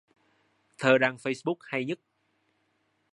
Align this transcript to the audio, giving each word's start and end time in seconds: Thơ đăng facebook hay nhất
Thơ 0.77 0.97
đăng 0.97 1.15
facebook 1.15 1.55
hay 1.61 1.85
nhất 1.85 1.99